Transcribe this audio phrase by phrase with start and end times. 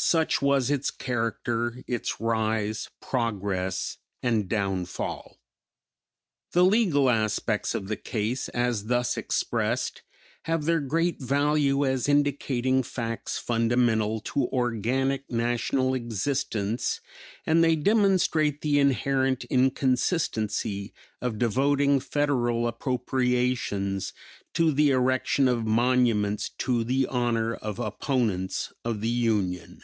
[0.00, 5.40] Such was its character, its rise, progress and downfall."
[6.52, 10.04] The legal aspects of the case as thus expressed
[10.44, 17.00] have their great value as indicating facts fundamental to organic National existence
[17.44, 24.14] and they demonstrate the inherent inconsistency of devoting Federal appropriations
[24.54, 29.82] to the erection of monuments to the honor of opponents of the Union.